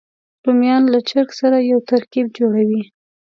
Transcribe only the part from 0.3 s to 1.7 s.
رومیان له چرګ سره